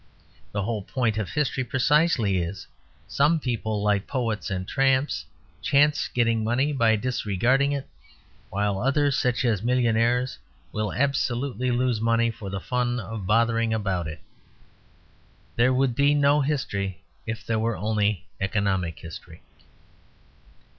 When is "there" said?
15.55-15.71, 17.45-17.59